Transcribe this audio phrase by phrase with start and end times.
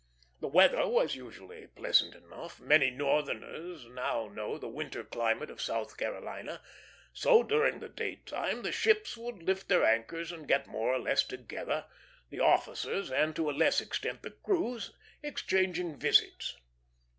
[0.39, 5.95] The weather was usually pleasant enough many Northerners now know the winter climate of South
[5.95, 6.59] Carolina
[7.13, 11.21] so during the daytime the ships would lift their anchors and get more or less
[11.23, 11.85] together;
[12.31, 14.91] the officers, and to a less extent the crews,
[15.21, 16.57] exchanging visits.